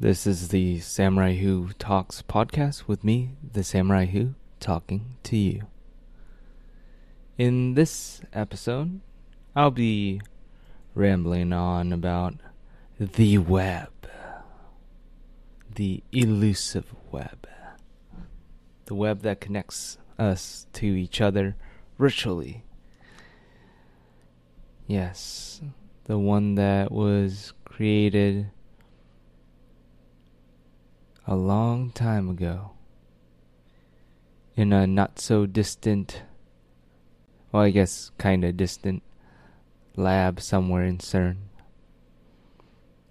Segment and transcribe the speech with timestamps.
[0.00, 5.66] This is the Samurai Who Talks podcast with me, the Samurai Who, talking to you.
[7.36, 9.00] In this episode,
[9.54, 10.22] I'll be
[10.94, 12.36] rambling on about
[12.98, 13.90] the web,
[15.74, 17.46] the elusive web,
[18.86, 21.56] the web that connects us to each other
[21.98, 22.64] virtually.
[24.86, 25.60] Yes,
[26.04, 28.50] the one that was created
[31.30, 32.72] a long time ago
[34.56, 36.22] in a not so distant,
[37.52, 39.04] well, I guess kind of distant
[39.94, 41.36] lab somewhere in CERN.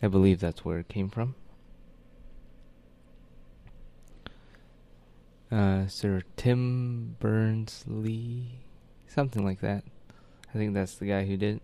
[0.04, 1.36] I believe that's where it came from.
[5.50, 8.60] Uh, Sir Tim Berners Lee,
[9.08, 9.86] something like that.
[10.54, 11.62] I think that's the guy who did it.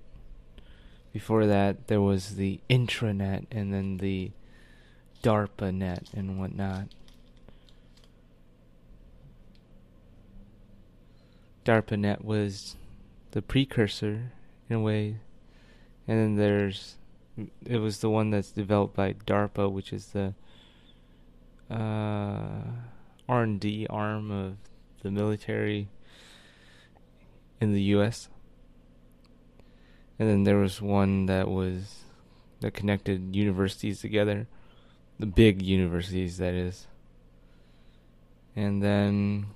[1.11, 4.31] Before that, there was the intranet and then the
[5.25, 6.90] DARPA net and whatnot.
[11.65, 12.76] DARPA net was
[13.31, 14.31] the precursor
[14.70, 15.18] in a way,
[16.07, 16.98] and then there's
[17.65, 20.35] it was the one that's developed by DARPA, which is the
[21.71, 22.62] uh,
[23.27, 24.57] R&D arm of
[25.01, 25.90] the military
[27.59, 28.29] in the U.S.
[30.20, 32.03] And then there was one that was
[32.62, 34.48] that connected universities together,
[35.20, 36.88] the big universities, that is.
[38.55, 39.48] And then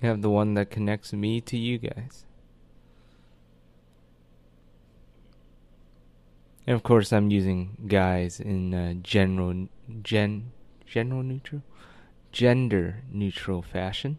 [0.00, 2.24] you have the one that connects me to you guys.
[6.66, 9.68] And of course, I'm using guys in uh, general,
[10.02, 10.52] gen,
[10.86, 11.62] general neutral,
[12.30, 14.18] gender neutral fashion.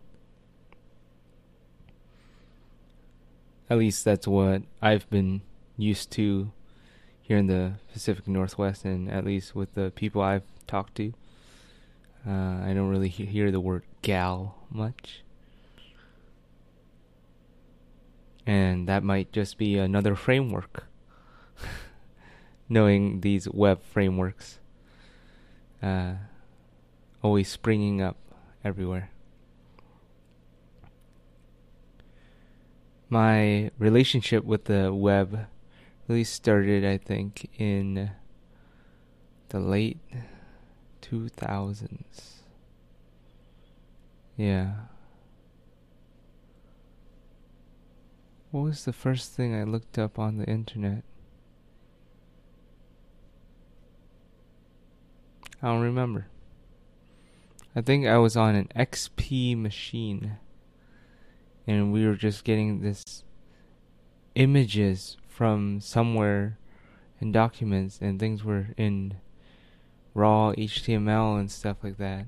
[3.69, 5.41] At least that's what I've been
[5.77, 6.51] used to
[7.29, 11.13] here in the Pacific Northwest, and at least with the people I've talked to.
[12.27, 15.21] Uh, I don't really he- hear the word gal much.
[18.47, 20.87] And that might just be another framework.
[22.69, 24.57] Knowing these web frameworks
[25.83, 26.13] uh,
[27.21, 28.17] always springing up
[28.65, 29.11] everywhere.
[33.11, 35.47] my relationship with the web
[36.09, 38.09] really started, I think, in
[39.49, 39.99] the late
[41.03, 42.41] 2000s.
[44.35, 44.71] Yeah.
[48.49, 51.03] What was the first thing I looked up on the internet?
[55.61, 56.25] I don't remember.
[57.75, 60.37] I think I was on an XP machine
[61.67, 63.23] and we were just getting this
[64.33, 66.57] images from somewhere
[67.21, 69.15] in documents and things were in
[70.13, 72.25] raw HTML and stuff like that.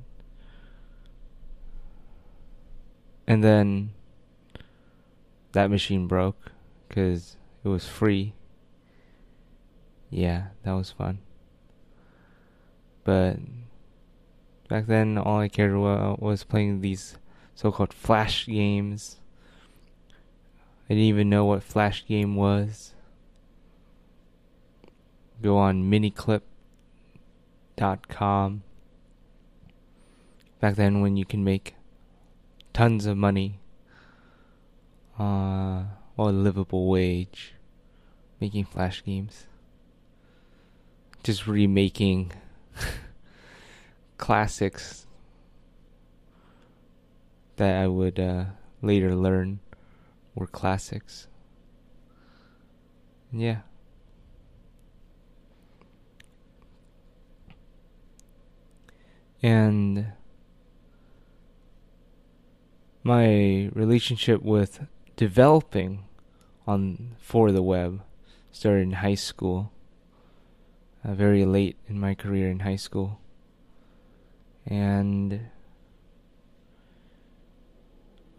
[3.28, 3.90] And then
[5.52, 6.54] that machine broke
[6.88, 7.36] because
[7.66, 8.32] it was free.
[10.10, 11.20] Yeah, that was fun.
[13.04, 13.40] But
[14.70, 17.18] back then, all I cared about was playing these
[17.56, 19.18] so called flash games
[20.92, 22.94] I didn't even know what Flash Game was.
[25.42, 26.42] Go on miniclip.com.
[30.60, 31.74] Back then, when you can make
[32.74, 33.60] tons of money,
[35.18, 35.86] uh,
[36.16, 37.56] well, a livable wage,
[38.40, 39.48] making Flash games,
[41.24, 42.32] just remaking
[44.18, 45.08] classics
[47.56, 48.46] that I would uh,
[48.82, 49.60] later learn
[50.36, 51.28] were classics.
[53.32, 53.62] Yeah.
[59.44, 60.14] And
[63.04, 64.86] my relationship with
[65.16, 66.06] developing
[66.68, 68.02] on for the web
[68.52, 69.72] started in high school.
[71.04, 73.20] Uh, very late in my career in high school.
[74.68, 75.48] And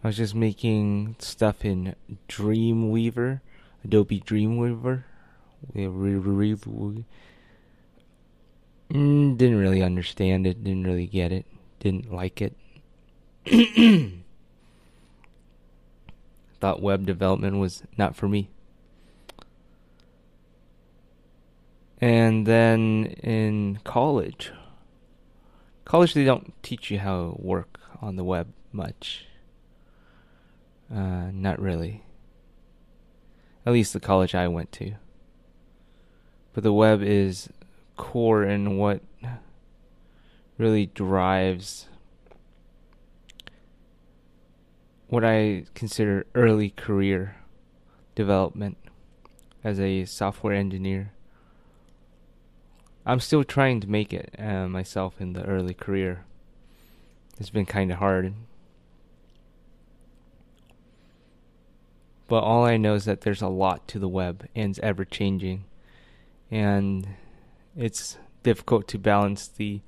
[0.05, 1.97] I was just making stuff in
[2.29, 3.41] Dreamweaver,
[3.85, 5.05] Adobe Dreamweaver.
[8.93, 11.47] Mm, didn't really understand it, didn't really get it,
[11.81, 12.55] didn't like it.
[16.61, 18.51] Thought web development was not for me.
[22.01, 24.53] And then in college,
[25.87, 29.27] college they don't teach you how to work on the web much.
[30.93, 32.03] Uh, not really.
[33.65, 34.95] At least the college I went to.
[36.53, 37.49] But the web is
[37.97, 39.01] core and what
[40.59, 41.87] really drives
[45.13, 47.37] what I consider early career
[48.15, 48.79] development
[49.63, 51.13] as a software engineer.
[53.05, 56.25] I'm still trying to make it uh, myself in the early career.
[57.39, 58.33] It's been kind of hard.
[62.29, 65.05] But all I know is that there's a lot to the web and it's ever
[65.05, 65.65] changing.
[66.51, 67.09] And
[67.77, 69.81] it's difficult to balance the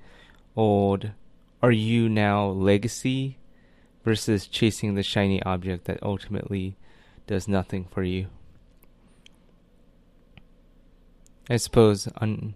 [0.57, 1.11] old
[1.63, 3.39] are you now legacy
[4.05, 6.77] versus chasing the shiny object that ultimately
[7.27, 8.27] does nothing for you.
[11.49, 12.55] I suppose on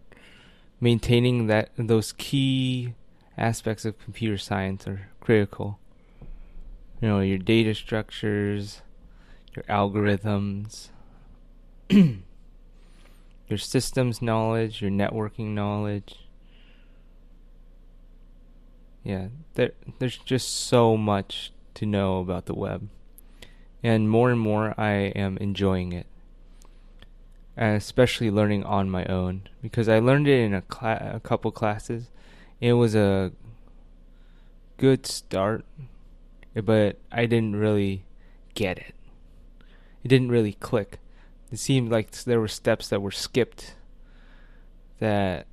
[0.81, 2.95] maintaining that those key
[3.37, 5.79] aspects of computer science are critical.
[7.01, 8.83] You know, your data structures,
[9.55, 10.89] your algorithms,
[13.49, 16.17] your systems knowledge, your networking knowledge.
[19.03, 22.89] Yeah, there there's just so much to know about the web.
[23.83, 26.07] And more and more I am enjoying it
[27.57, 31.51] And especially learning on my own because I learned it in a, cla- a couple
[31.51, 32.11] classes.
[32.61, 33.33] It was a
[34.77, 35.65] good start,
[36.55, 38.05] but I didn't really
[38.55, 38.95] get it.
[40.05, 40.99] It didn't really click.
[41.51, 43.75] It seemed like there were steps that were skipped
[44.99, 45.47] that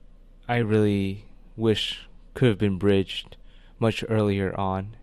[0.47, 1.25] I really
[1.55, 3.37] wish could have been bridged
[3.79, 4.97] much earlier on.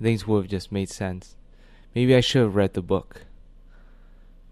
[0.00, 1.36] Things would have just made sense.
[1.94, 3.22] Maybe I should have read the book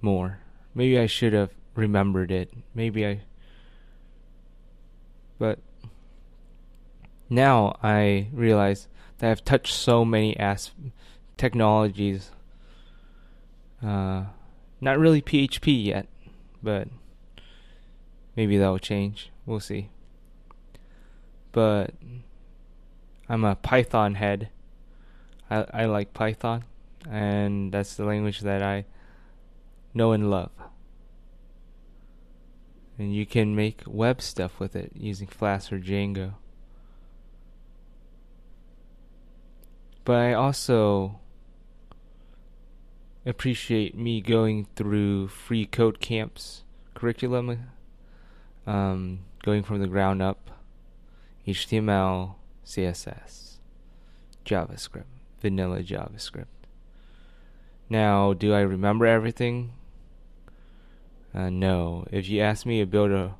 [0.00, 0.41] more.
[0.75, 2.52] Maybe I should have remembered it.
[2.75, 3.20] Maybe I.
[5.38, 5.58] But
[7.29, 8.88] now I realize
[9.19, 10.70] that I've touched so many as
[11.37, 12.31] technologies.
[13.82, 14.25] Uh,
[14.84, 16.06] not really PHP yet,
[16.62, 16.88] but
[18.36, 19.31] maybe that will change.
[19.46, 19.90] We'll see.
[21.52, 21.94] But
[23.28, 24.50] I'm a Python head.
[25.50, 26.64] I I like Python,
[27.10, 28.84] and that's the language that I
[29.92, 30.50] know and love
[32.98, 36.34] and you can make web stuff with it using Flask or Django.
[40.04, 41.20] But I also
[43.26, 47.71] appreciate me going through free code camps curriculum,
[48.67, 50.50] um, going from the ground up,
[51.47, 52.35] HTML,
[52.65, 53.56] CSS,
[54.44, 55.05] JavaScript,
[55.41, 56.47] vanilla JavaScript.
[57.91, 59.73] Now, do I remember everything?
[61.35, 62.06] Uh, no.
[62.11, 63.35] If you ask me to build a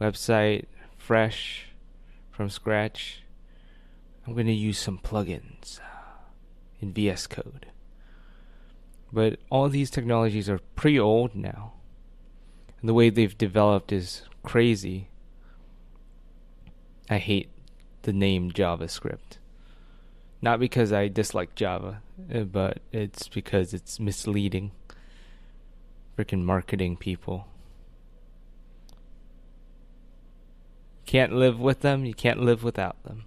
[0.00, 0.64] website
[0.96, 1.66] fresh
[2.30, 3.22] from scratch,
[4.26, 5.80] I'm going to use some plugins
[6.80, 7.66] in VS Code.
[9.16, 11.72] But all these technologies are pretty old now.
[12.78, 15.08] And the way they've developed is crazy.
[17.08, 17.48] I hate
[18.02, 19.38] the name JavaScript.
[20.42, 24.72] Not because I dislike Java, uh, but it's because it's misleading
[26.14, 27.48] freaking marketing people.
[31.06, 33.24] Can't live with them, you can't live without them.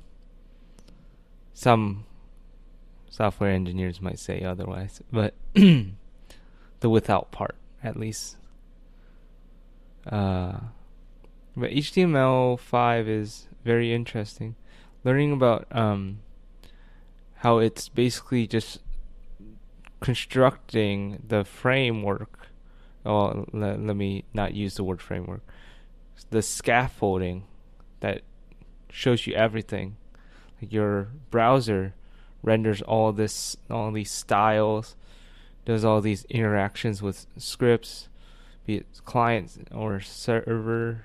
[1.56, 2.06] Some
[3.20, 5.92] software engineers might say otherwise, but the
[6.84, 8.38] without part, at least.
[10.08, 10.58] Uh,
[11.58, 14.56] but HTML5 is very interesting.
[15.04, 16.20] Learning about um,
[17.36, 18.80] how it's basically just
[20.00, 22.48] constructing the framework
[23.06, 25.42] oh let, let me not use the word framework
[26.30, 27.44] the scaffolding
[28.00, 28.22] that
[28.90, 29.98] shows you everything
[30.62, 31.94] like your browser
[32.42, 34.96] renders all this all these styles
[35.66, 38.08] does all these interactions with scripts
[38.66, 41.04] be it client or server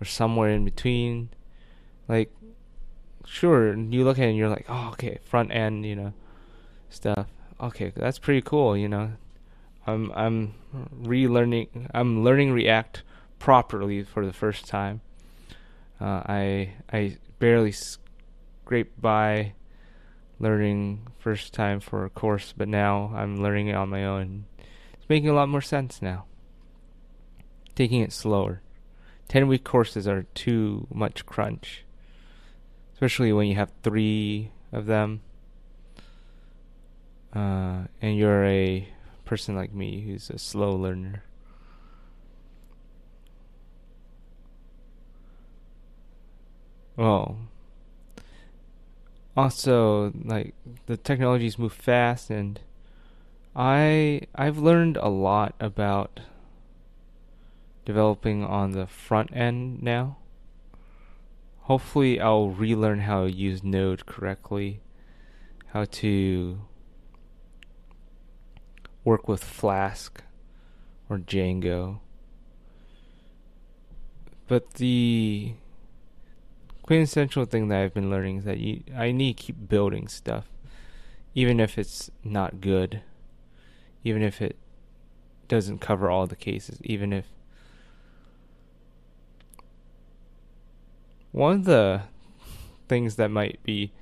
[0.00, 1.28] or somewhere in between
[2.08, 2.30] like
[3.26, 6.12] sure you look at it and you're like oh okay front end you know
[6.88, 7.26] stuff
[7.60, 9.10] okay that's pretty cool you know
[9.86, 10.54] I'm I'm
[11.02, 11.88] relearning.
[11.94, 13.02] I'm learning React
[13.38, 15.00] properly for the first time.
[16.00, 19.52] Uh, I I barely scraped by
[20.38, 24.44] learning first time for a course, but now I'm learning it on my own.
[24.94, 26.26] It's making a lot more sense now.
[27.74, 28.62] Taking it slower.
[29.28, 31.84] Ten week courses are too much crunch,
[32.94, 35.22] especially when you have three of them,
[37.34, 38.88] uh, and you're a
[39.24, 41.24] person like me who's a slow learner.
[46.96, 47.36] Well,
[49.36, 50.54] also like
[50.86, 52.60] the technologies move fast and
[53.54, 56.20] I I've learned a lot about
[57.84, 60.16] developing on the front end now
[61.66, 64.80] hopefully I'll relearn how to use Node correctly,
[65.72, 66.60] how to
[69.02, 70.22] work with Flask
[71.10, 71.98] or Django.
[74.46, 75.54] But the
[76.86, 80.48] quintessential thing that I've been learning is that you, I need to keep building stuff,
[81.34, 83.02] even if it's not good,
[84.04, 84.56] even if it
[85.48, 87.26] doesn't cover all the cases, even if
[91.32, 92.02] one of the
[92.88, 93.92] things that might be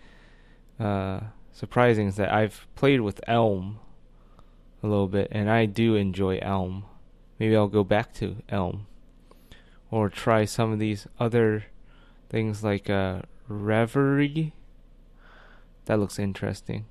[0.78, 1.20] uh,
[1.52, 3.78] surprising is that I've played with Elm
[4.82, 6.84] a little bit, and I do enjoy Elm.
[7.38, 8.86] Maybe I'll go back to Elm
[9.90, 11.64] or try some of these other
[12.34, 14.54] things like uh, Reverie.
[15.84, 16.86] That looks interesting.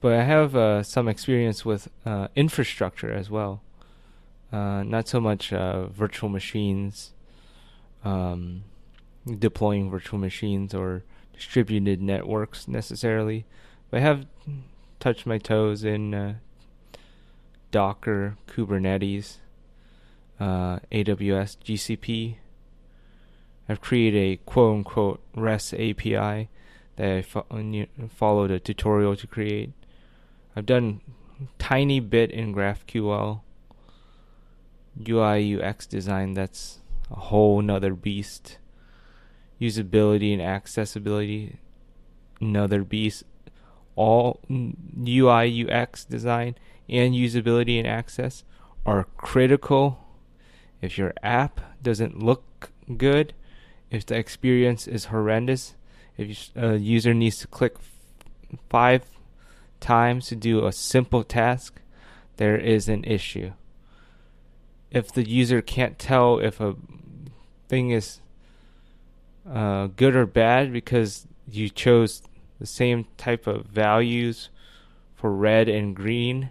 [0.00, 3.60] But I have uh, some experience with uh, infrastructure as well.
[4.50, 7.12] Uh, not so much uh, virtual machines,
[8.06, 8.64] um,
[9.38, 13.44] deploying virtual machines or distributed networks necessarily,
[13.90, 14.26] but I have
[14.98, 16.34] touched my toes in uh,
[17.70, 19.36] Docker, Kubernetes,
[20.40, 22.36] uh, AWS, GCP.
[23.68, 26.48] I've created a quote unquote REST API
[26.96, 29.72] that I fo- uh, followed a tutorial to create.
[30.54, 31.00] I've done
[31.58, 33.40] tiny bit in GraphQL.
[35.08, 38.58] UI UX design that's a whole nother beast.
[39.60, 41.58] Usability and accessibility,
[42.40, 43.24] another beast
[43.94, 46.54] all UI UX design
[46.88, 48.44] and usability and access
[48.84, 49.98] are critical.
[50.80, 53.34] If your app doesn't look good,
[53.92, 55.74] if the experience is horrendous,
[56.16, 57.76] if a user needs to click
[58.70, 59.04] five
[59.80, 61.78] times to do a simple task,
[62.38, 63.52] there is an issue.
[64.90, 66.74] If the user can't tell if a
[67.68, 68.20] thing is
[69.48, 72.22] uh, good or bad because you chose
[72.58, 74.48] the same type of values
[75.14, 76.50] for red and green,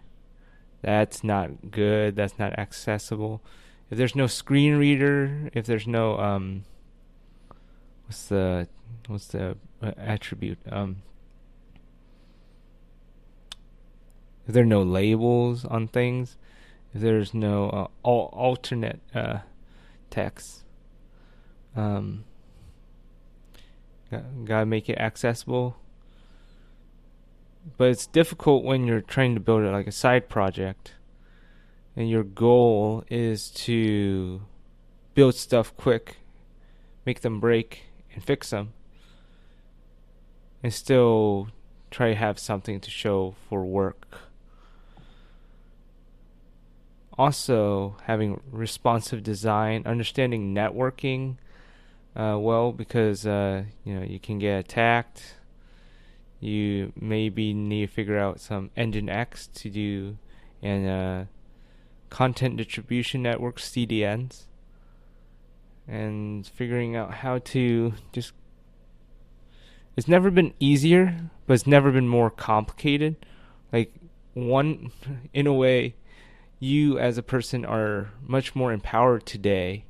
[0.81, 2.15] that's not good.
[2.15, 3.41] That's not accessible.
[3.89, 6.65] If there's no screen reader, if there's no um,
[8.11, 8.67] what's the
[9.07, 10.97] what's the uh, attribute um,
[14.45, 16.35] if there are no labels on things,
[16.93, 19.37] if there's no uh, al- alternate uh,
[20.09, 20.65] text,
[21.73, 22.25] um,
[24.43, 25.77] gotta make it accessible.
[27.77, 30.95] But it's difficult when you're trying to build it like a side project
[31.95, 34.41] and your goal is to
[35.13, 36.17] build stuff quick,
[37.05, 38.73] make them break and fix them,
[40.63, 41.49] and still
[41.89, 44.05] try to have something to show for work.
[47.17, 51.37] Also, having responsive design, understanding networking
[52.15, 55.35] uh, well, because uh, you know you can get attacked
[56.41, 60.17] you maybe need to figure out some NGINX to do
[60.61, 61.25] and uh,
[62.09, 64.45] content distribution networks CDNs
[65.91, 68.31] and figuring out how to just
[69.97, 73.17] it's never been easier but it's never been more complicated.
[73.73, 73.93] Like
[74.33, 74.93] one
[75.33, 75.95] in a way
[76.59, 79.83] you as a person are much more empowered today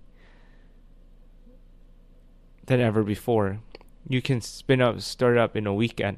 [2.65, 3.59] than ever before.
[4.07, 6.17] You can spin up start up in a weekend.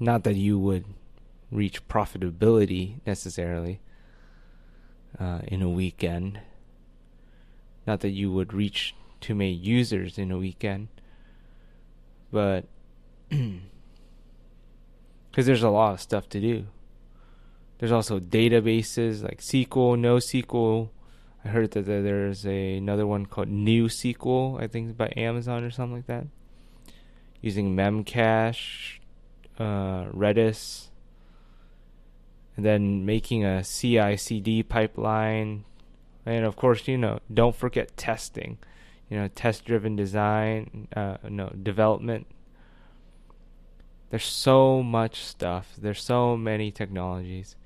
[0.00, 0.86] Not that you would
[1.52, 3.80] reach profitability necessarily
[5.20, 6.40] uh, in a weekend.
[7.86, 10.88] Not that you would reach too many users in a weekend.
[12.30, 12.66] But
[13.28, 16.66] because there's a lot of stuff to do.
[17.78, 20.90] There's also databases like SQL, NoSQL.
[21.44, 25.96] I heard that there's a, another one called NewSQL, I think by Amazon or something
[25.96, 26.26] like that.
[27.40, 29.00] Using Memcache
[29.58, 30.88] uh, Redis,
[32.56, 35.64] and then making a CI/CD pipeline,
[36.26, 38.58] and of course, you know, don't forget testing.
[39.10, 42.26] You know, test-driven design, uh, no development.
[44.10, 45.74] There's so much stuff.
[45.76, 47.56] There's so many technologies.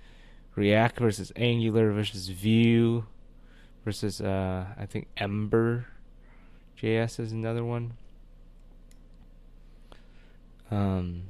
[0.56, 3.04] React versus Angular versus Vue
[3.84, 5.86] versus uh, I think Ember
[6.80, 7.94] JS is another one.
[10.70, 11.22] Um,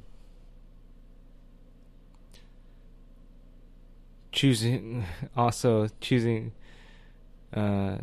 [4.31, 5.05] choosing
[5.37, 6.51] also choosing
[7.53, 7.97] uh,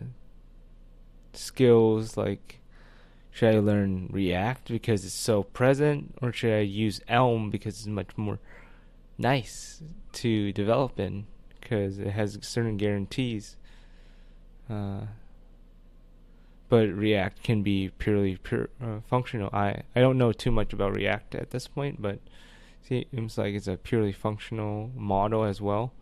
[1.33, 2.61] skills like
[3.31, 7.87] should I learn React because it's so present or should I use Elm because it's
[7.87, 8.39] much more
[9.19, 11.27] nice to develop in
[11.61, 13.57] because it has certain guarantees.
[14.71, 15.03] Uh,
[16.69, 19.51] but React can be purely pure uh, functional.
[19.53, 22.19] I I don't know too much about React at this point, but
[22.89, 25.93] it seems like it's a purely functional model as well,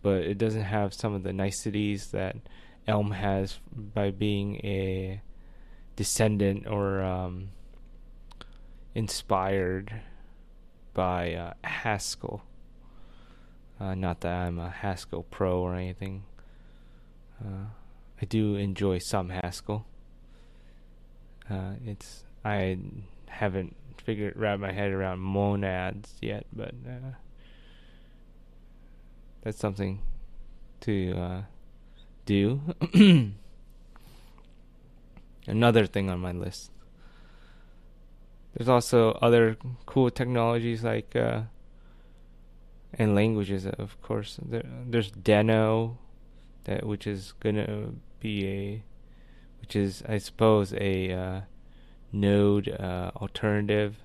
[0.00, 2.36] but it doesn't have some of the niceties that
[2.86, 5.20] Elm has by being a
[5.96, 7.50] descendant or um,
[8.94, 10.02] inspired
[10.92, 12.42] by uh, Haskell.
[13.80, 16.24] Uh, not that I'm a Haskell pro or anything.
[17.40, 17.66] Uh,
[18.20, 19.86] I do enjoy some Haskell.
[21.50, 22.78] Uh, it's I
[23.26, 27.12] haven't figured wrap my head around monads yet, but uh,
[29.42, 30.00] that's something
[30.80, 31.42] to uh,
[32.24, 32.60] do.
[35.46, 36.70] Another thing on my list.
[38.54, 41.42] There's also other cool technologies like uh,
[42.98, 44.38] and languages, of course.
[44.42, 45.96] There, there's Deno,
[46.64, 47.90] that which is gonna
[48.20, 48.82] be a
[49.60, 51.40] which is, I suppose, a uh,
[52.12, 53.96] Node uh, alternative.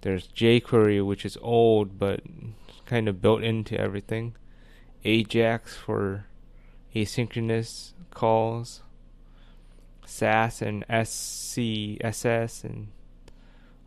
[0.00, 2.20] There's jQuery, which is old but
[2.86, 4.34] kind of built into everything.
[5.04, 6.24] Ajax for
[6.94, 8.82] asynchronous calls.
[10.06, 12.88] Sass and SCSS and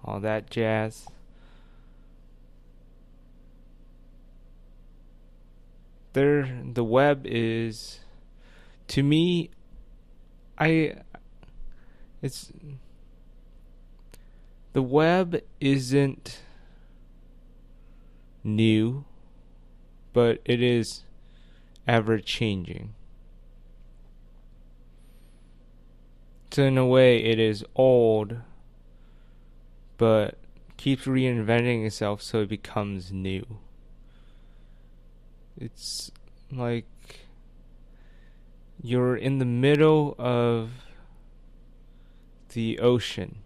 [0.03, 1.07] all that jazz.
[6.13, 8.01] There, the web is,
[8.89, 9.49] to me,
[10.59, 10.95] I
[12.21, 12.51] it's
[14.73, 16.41] the web isn't
[18.43, 19.05] new,
[20.13, 21.03] but it is
[21.87, 22.93] ever changing.
[26.51, 28.37] So in a way it is old
[29.97, 30.37] but
[30.77, 33.45] keeps reinventing itself so it becomes new.
[35.57, 36.11] It's
[36.51, 36.87] like
[38.81, 40.71] you're in the middle of
[42.49, 43.43] the ocean.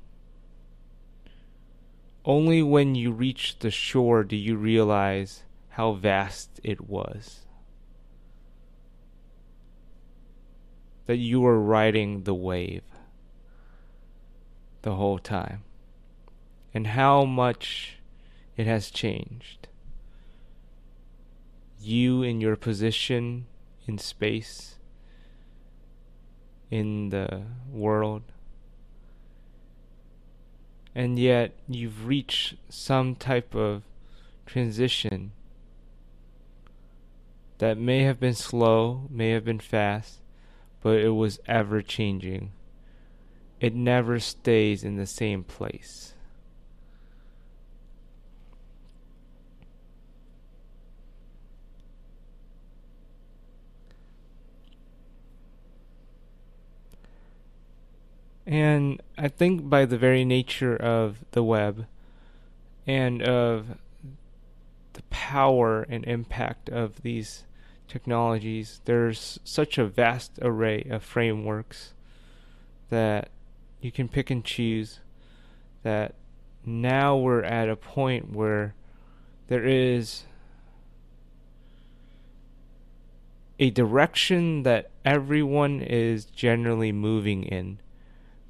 [2.23, 7.44] Only when you reach the shore do you realize how vast it was.
[11.05, 12.83] That you were riding the wave
[14.81, 15.63] the whole time.
[16.73, 17.99] And how much
[18.57, 19.67] it has changed.
[21.79, 23.45] You in your position
[23.87, 24.75] in space
[26.71, 28.23] in the world.
[30.93, 33.83] And yet you've reached some type of
[34.45, 35.31] transition
[37.57, 40.19] that may have been slow, may have been fast,
[40.85, 42.51] but it was ever changing.
[43.59, 46.13] It never stays in the same place.
[58.45, 61.87] And I think by the very nature of the web
[62.85, 63.79] and of
[64.93, 67.43] the power and impact of these
[67.87, 71.93] technologies, there's such a vast array of frameworks
[72.89, 73.29] that
[73.81, 74.99] you can pick and choose
[75.83, 76.15] that
[76.65, 78.73] now we're at a point where
[79.47, 80.23] there is
[83.59, 87.79] a direction that everyone is generally moving in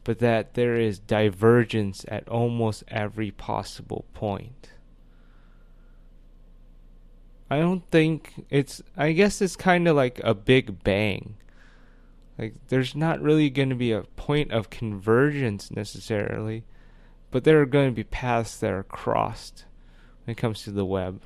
[0.06, 4.69] but that there is divergence at almost every possible point.
[7.49, 11.36] I don't think it's I guess it's kind of like a big bang.
[12.38, 16.63] Like there's not really going to be a point of convergence necessarily,
[17.31, 19.65] but there are going to be paths that are crossed
[20.25, 21.21] when it comes to the web.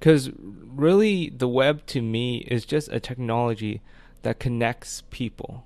[0.00, 3.80] Cuz really the web to me is just a technology
[4.22, 5.64] that connects people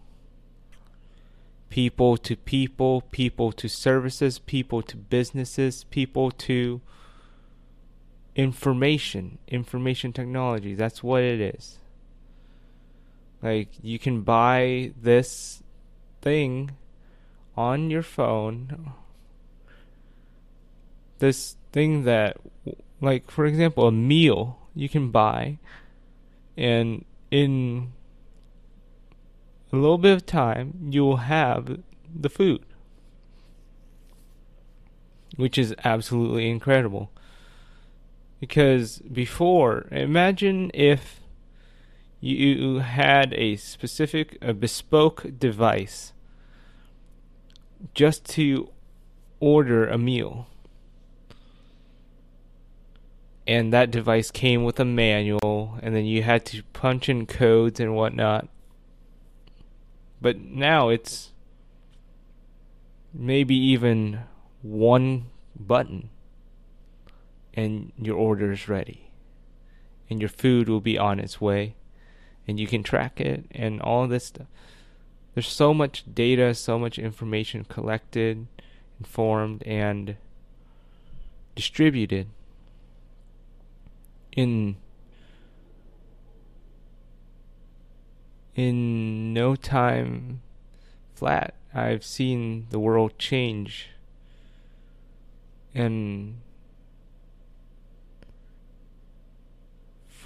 [1.68, 6.80] people to people, people to services, people to businesses, people to
[8.38, 10.74] information, information technology.
[10.74, 11.78] That's what it is.
[13.42, 15.62] Like you can buy this
[16.22, 16.70] thing
[17.56, 18.94] on your phone.
[21.18, 22.36] This thing that
[23.00, 25.58] like for example a meal you can buy
[26.56, 27.92] and in
[29.72, 31.80] a little bit of time, you will have
[32.12, 32.64] the food,
[35.36, 37.10] which is absolutely incredible.
[38.40, 41.20] Because before, imagine if
[42.20, 46.12] you had a specific, a bespoke device
[47.94, 48.70] just to
[49.40, 50.46] order a meal.
[53.46, 57.80] And that device came with a manual, and then you had to punch in codes
[57.80, 58.48] and whatnot
[60.20, 61.32] But now it's
[63.14, 64.20] maybe even
[64.62, 65.26] one
[65.58, 66.10] button
[67.54, 69.10] and your order is ready.
[70.10, 71.74] And your food will be on its way
[72.48, 74.46] and you can track it and all this stuff.
[75.34, 78.46] There's so much data, so much information collected,
[78.98, 80.16] informed, and
[81.54, 82.28] distributed
[84.32, 84.76] in
[88.54, 90.40] in no time
[91.14, 91.54] flat.
[91.74, 93.90] I've seen the world change
[95.74, 96.40] and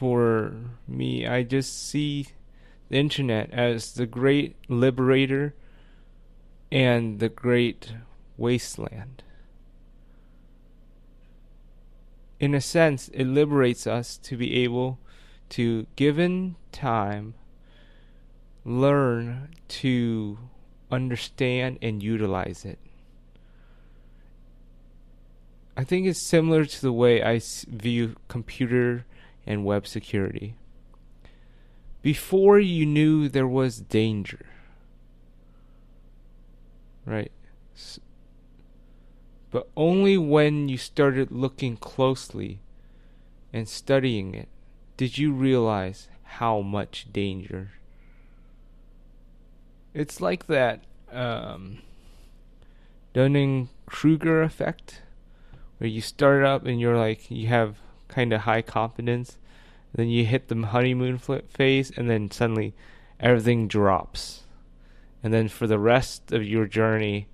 [0.03, 0.53] for
[0.89, 1.25] me.
[1.25, 2.27] I just see
[2.89, 5.55] the internet as the great liberator
[6.73, 7.93] and the great
[8.37, 9.23] wasteland.
[12.41, 14.99] In a sense, it liberates us to be able
[15.51, 17.35] to, given time,
[18.65, 20.37] learn to
[20.91, 22.81] understand and utilize it.
[25.77, 29.05] I think it's similar to the way I view computer
[29.47, 30.55] and web security.
[32.03, 34.47] Before you knew there was danger,
[37.07, 37.33] right?
[39.51, 42.61] But only when you started looking closely
[43.53, 44.49] and studying it
[44.97, 47.73] did you realize how much danger.
[49.95, 51.79] It's like that um,
[53.13, 55.03] Dunning Kruger effect,
[55.79, 57.77] where you start up and you're like, you have
[58.13, 59.39] kind of high confidence.
[59.95, 62.75] Then you hit the honeymoon phase, and then suddenly
[63.21, 64.45] everything drops.
[65.23, 67.29] And then for the rest of your journey,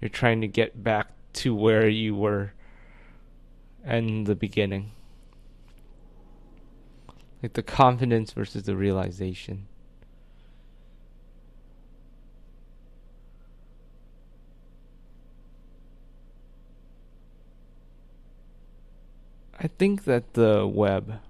[0.00, 2.52] you're trying to get back to where you were
[3.84, 4.92] in the beginning.
[7.42, 9.66] Like the confidence versus the realization.
[19.62, 21.20] I think that the web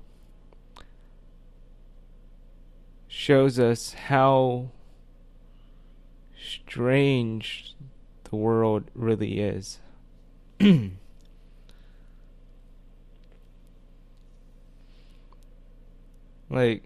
[3.09, 4.69] shows us how
[6.41, 7.75] strange
[8.31, 9.81] the world really is.
[16.49, 16.85] like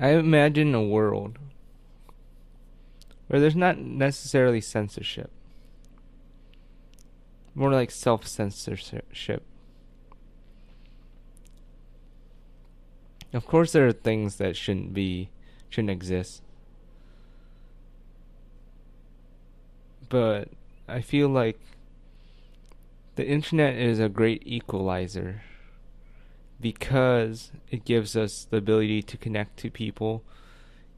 [0.00, 1.40] I imagine a world
[3.26, 5.32] where there's not necessarily censorship
[7.54, 9.42] more like self censorship.
[13.32, 15.30] Of course, there are things that shouldn't be,
[15.68, 16.42] shouldn't exist.
[20.08, 20.48] But
[20.88, 21.60] I feel like
[23.14, 25.42] the internet is a great equalizer
[26.60, 30.24] because it gives us the ability to connect to people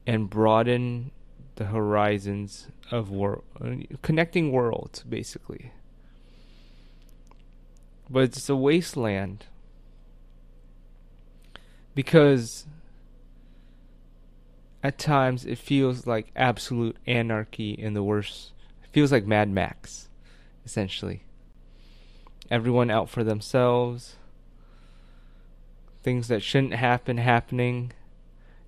[0.07, 1.11] and broaden
[1.55, 5.71] the horizons of world, uh, connecting worlds, basically
[8.13, 9.47] but it's a wasteland
[11.95, 12.67] because
[14.83, 18.51] at times it feels like absolute anarchy in the worst.
[18.83, 20.09] It feels like Mad Max,
[20.63, 21.23] essentially.
[22.51, 24.17] Everyone out for themselves.
[26.03, 27.93] Things that shouldn't happen happening.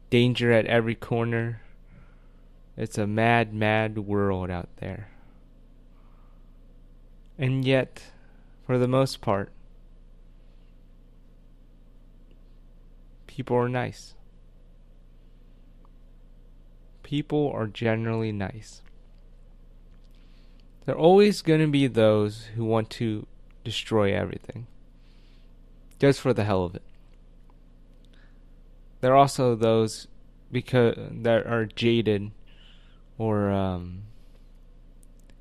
[0.10, 1.62] Danger at every corner.
[2.76, 5.10] It's a mad, mad world out there.
[7.38, 8.02] And yet,
[8.66, 9.52] for the most part,
[13.28, 14.16] people are nice.
[17.04, 18.82] People are generally nice.
[20.86, 23.28] There are always going to be those who want to
[23.64, 24.68] destroy everything,
[26.00, 26.84] just for the hell of it.
[29.02, 30.08] There are also those
[30.52, 32.32] because that are jaded
[33.18, 34.04] or um,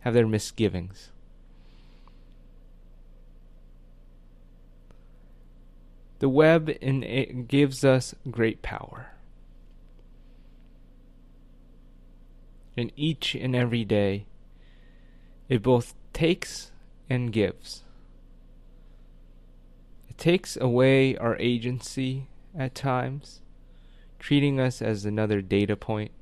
[0.01, 1.11] have their misgivings.
[6.25, 9.09] The web it gives us great power.
[12.79, 14.25] And each and every day,
[15.51, 16.73] it both takes
[17.11, 17.83] and gives.
[20.09, 23.43] It takes away our agency at times,
[24.19, 26.13] treating us as another data point,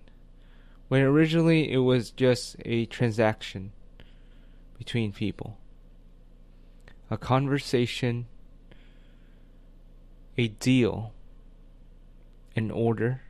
[0.88, 3.70] when originally it was just a transaction
[4.76, 5.58] between people,
[7.08, 8.26] a conversation
[10.36, 11.12] a deal
[12.54, 13.22] in order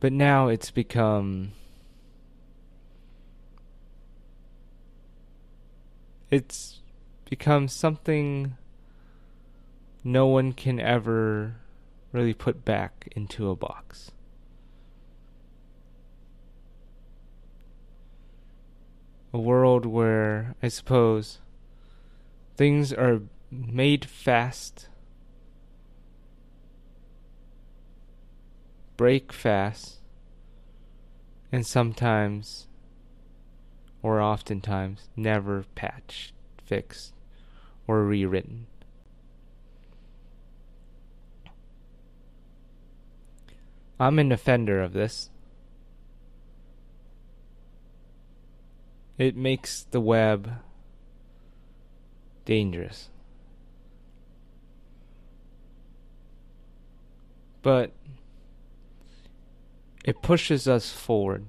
[0.00, 1.52] but now it's become
[6.30, 6.80] it's
[7.28, 8.56] become something
[10.04, 11.56] no one can ever
[12.12, 14.12] really put back into a box.
[19.36, 21.40] A world where I suppose
[22.56, 23.20] things are
[23.50, 24.88] made fast,
[28.96, 29.98] break fast,
[31.52, 32.66] and sometimes,
[34.02, 36.32] or oftentimes, never patched,
[36.64, 37.12] fixed,
[37.86, 38.68] or rewritten.
[44.00, 45.28] I'm an offender of this.
[49.18, 50.50] It makes the web
[52.44, 53.08] dangerous.
[57.62, 57.92] But
[60.04, 61.46] it pushes us forward.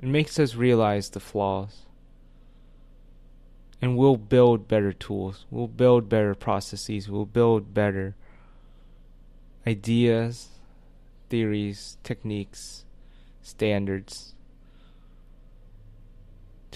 [0.00, 1.86] It makes us realize the flaws.
[3.80, 5.46] And we'll build better tools.
[5.50, 7.08] We'll build better processes.
[7.10, 8.14] We'll build better
[9.66, 10.48] ideas,
[11.28, 12.84] theories, techniques,
[13.42, 14.35] standards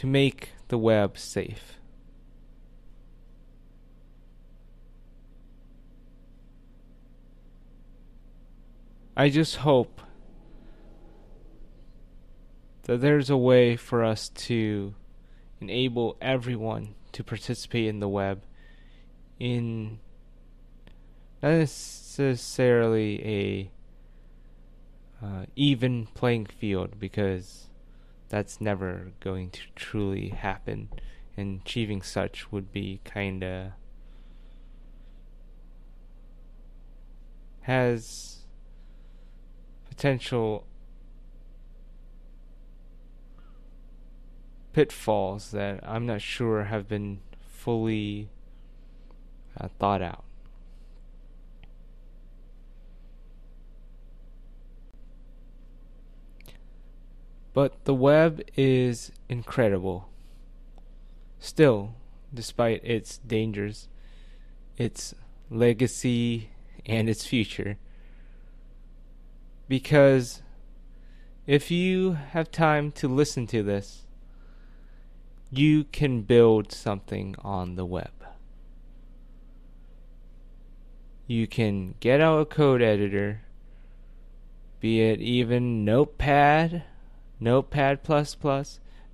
[0.01, 1.75] to make the web safe.
[9.15, 10.01] I just hope
[12.85, 14.95] that there's a way for us to
[15.61, 18.43] enable everyone to participate in the web
[19.39, 19.99] in
[21.43, 23.71] not necessarily a
[25.23, 27.70] uh, even playing field because
[28.31, 30.89] that's never going to truly happen
[31.37, 33.75] and achieving such would be kinda
[37.63, 38.45] has
[39.89, 40.65] potential
[44.73, 48.31] pitfalls that I'm not sure have been fully
[49.61, 50.25] uh, thought out.
[57.53, 60.09] But the web is incredible.
[61.39, 61.95] Still,
[62.33, 63.89] despite its dangers,
[64.77, 65.15] its
[65.51, 66.51] legacy,
[66.87, 67.77] and its future.
[69.69, 70.43] Because
[71.47, 74.07] if you have time to listen to this,
[75.51, 78.13] you can build something on the web.
[81.27, 83.43] You can get out a code editor,
[84.81, 86.85] be it even Notepad
[87.41, 88.01] Notepad++,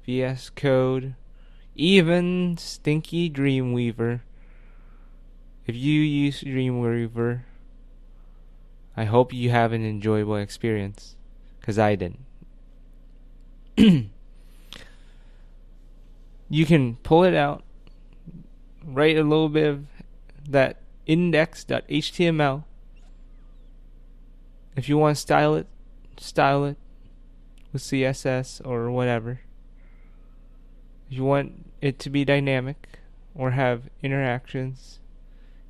[0.04, 1.14] VS Code,
[1.76, 4.22] even Stinky Dreamweaver.
[5.66, 7.42] If you use Dreamweaver,
[8.96, 11.16] I hope you have an enjoyable experience,
[11.60, 12.24] because I didn't.
[16.48, 17.62] you can pull it out,
[18.84, 19.86] write a little bit of
[20.48, 22.64] that index.html.
[24.74, 25.68] If you want to style it,
[26.18, 26.76] style it
[27.72, 29.40] with CSS or whatever.
[31.08, 32.98] If you want it to be dynamic
[33.34, 34.98] or have interactions,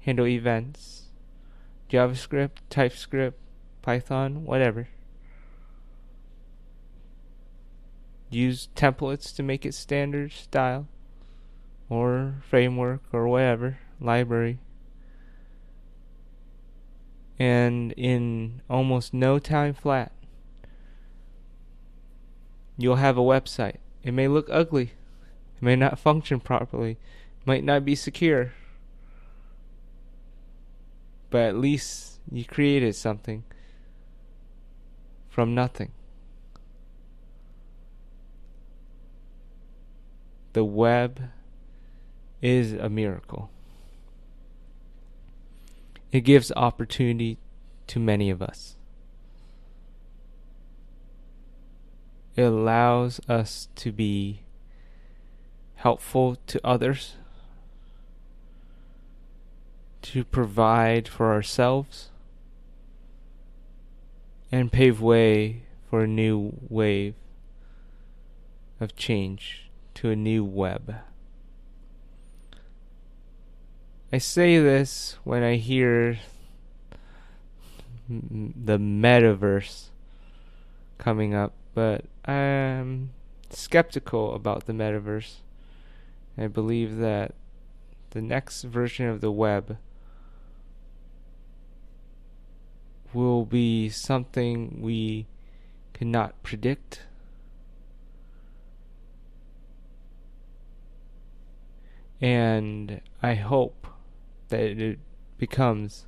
[0.01, 1.07] handle events,
[1.91, 3.39] JavaScript, TypeScript,
[3.83, 4.89] Python, whatever.
[8.31, 10.89] Use templates to make it standard style
[11.89, 14.59] or framework or whatever, library.
[17.39, 20.13] And in almost no time flat,
[22.77, 23.77] you'll have a website.
[24.03, 24.93] It may look ugly,
[25.57, 28.53] it may not function properly, it might not be secure,
[31.31, 33.45] but at least you created something
[35.29, 35.93] from nothing.
[40.53, 41.31] The web
[42.41, 43.51] is a miracle.
[46.13, 47.39] It gives opportunity
[47.89, 48.76] to many of us.
[52.37, 54.43] It allows us to be
[55.77, 57.15] helpful to others,
[60.03, 62.11] to provide for ourselves,
[64.53, 67.15] and pave way for a new wave
[68.81, 70.97] of change to a new web.
[74.13, 76.19] I say this when I hear
[78.09, 79.87] the metaverse
[80.99, 83.11] coming up but I'm
[83.51, 85.41] skeptical about the metaverse.
[86.39, 87.35] I believe that
[88.11, 89.77] the next version of the web
[93.13, 95.27] will be something we
[95.93, 97.03] cannot predict.
[102.23, 103.87] And I hope
[104.49, 104.99] that it
[105.37, 106.07] becomes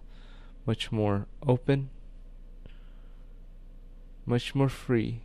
[0.64, 1.90] much more open,
[4.24, 5.20] much more free,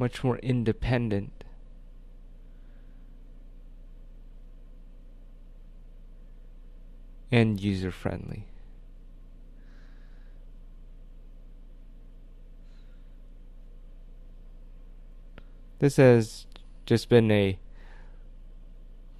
[0.00, 1.44] much more independent.
[7.30, 8.46] And user friendly.
[15.78, 16.46] This has
[16.86, 17.58] just been a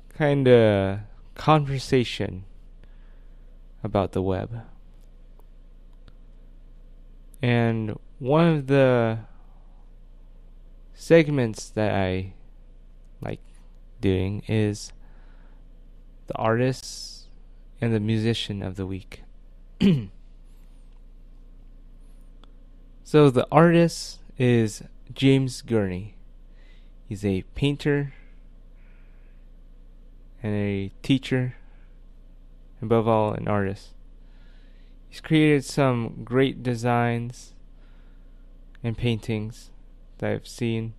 [0.09, 1.01] kind of
[1.35, 2.45] conversation
[3.85, 4.63] about the web.
[7.41, 9.21] And one of the
[11.01, 12.35] segments that I
[13.23, 13.41] like
[14.03, 14.93] doing is
[16.27, 17.25] the artist
[17.81, 19.23] and the musician of the week.
[23.03, 24.83] so the artist is
[25.15, 26.17] James Gurney.
[27.09, 28.13] He's a painter
[30.43, 31.55] and a teacher,
[32.83, 33.95] above all, an artist.
[35.09, 37.55] He's created some great designs
[38.85, 39.71] and paintings
[40.23, 40.95] I've seen.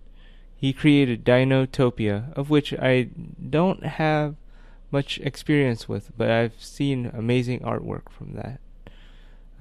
[0.56, 3.08] He created Dinotopia, of which I
[3.50, 4.36] don't have
[4.92, 8.60] much experience with, but I've seen amazing artwork from that,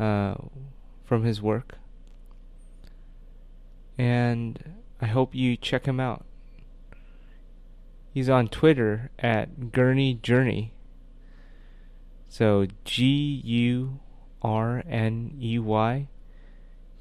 [0.03, 0.35] uh,
[1.03, 1.77] from his work.
[3.97, 6.25] And I hope you check him out.
[8.13, 10.73] He's on Twitter at Gurney Journey.
[12.27, 13.99] So G U
[14.41, 16.07] R N E Y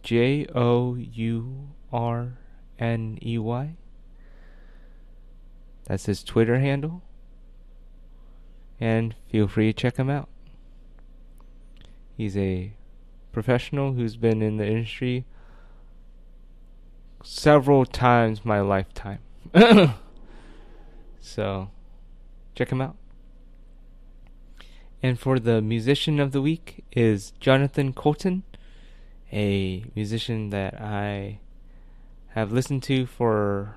[0.03, 2.39] J O U R
[2.81, 3.77] N E Y.
[5.85, 7.03] That's his Twitter handle.
[8.81, 10.29] And feel free to check him out.
[12.17, 12.73] He's a
[13.33, 15.25] professional who's been in the industry
[17.23, 19.21] several times my lifetime.
[21.21, 21.71] So
[22.55, 22.97] check him out.
[25.03, 28.43] And for the musician of the week is Jonathan Coulton,
[29.33, 31.41] a musician that I
[32.31, 33.75] have listened to for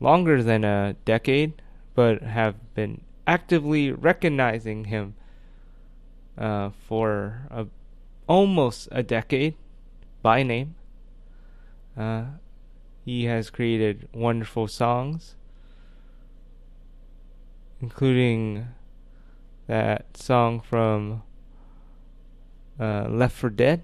[0.00, 1.62] longer than a decade,
[1.94, 5.14] but have been actively recognizing him
[6.36, 7.66] uh, for a,
[8.26, 9.54] almost a decade
[10.22, 10.74] by name.
[11.96, 12.24] Uh,
[13.04, 15.36] he has created wonderful songs,
[17.80, 18.66] including
[19.66, 21.22] that song from
[22.78, 23.82] uh, Left 4 Dead,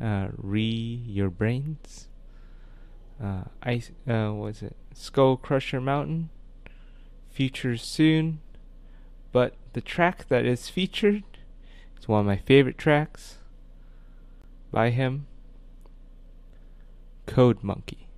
[0.00, 0.60] uh, "Re
[1.06, 2.08] Your Brains."
[3.22, 6.30] Uh, ice, uh, was it Skull Crusher Mountain?
[7.30, 8.40] Features soon,
[9.32, 11.24] but the track that is featured
[11.98, 13.38] is one of my favorite tracks
[14.70, 15.26] by him.
[17.26, 18.08] Code Monkey.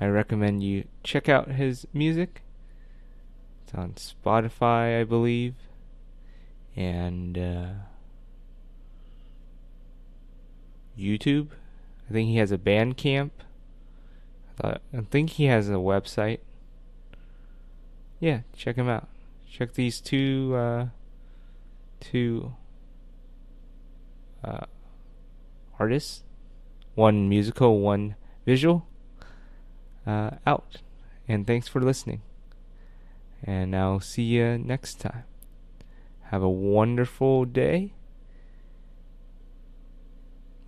[0.00, 2.42] I recommend you check out his music.
[3.64, 5.54] It's on Spotify, I believe,
[6.76, 7.68] and uh,
[10.98, 11.48] YouTube.
[12.08, 13.30] I think he has a Bandcamp.
[14.48, 16.40] I, thought, I think he has a website.
[18.20, 19.08] Yeah, check him out.
[19.48, 20.86] Check these two uh,
[22.00, 22.54] two
[24.42, 24.66] uh,
[25.78, 26.24] artists.
[26.94, 28.86] One musical, one visual
[30.06, 30.78] uh, out.
[31.28, 32.22] And thanks for listening.
[33.44, 35.24] And I'll see you next time.
[36.30, 37.92] Have a wonderful day,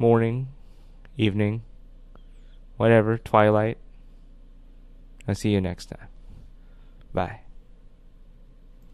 [0.00, 0.48] morning,
[1.18, 1.62] evening,
[2.78, 3.76] whatever, twilight.
[5.28, 6.08] I'll see you next time.
[7.12, 7.40] Bye.